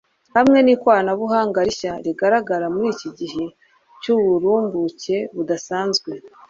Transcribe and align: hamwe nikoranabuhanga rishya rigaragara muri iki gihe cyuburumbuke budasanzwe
hamwe 0.35 0.59
nikoranabuhanga 0.65 1.59
rishya 1.67 1.93
rigaragara 2.05 2.65
muri 2.73 2.87
iki 2.93 3.09
gihe 3.19 3.43
cyuburumbuke 4.01 5.17
budasanzwe 5.35 6.09